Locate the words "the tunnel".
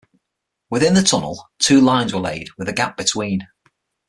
0.95-1.51